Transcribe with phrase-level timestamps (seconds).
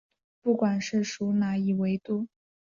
[0.41, 2.27] 不管是属哪一纬度。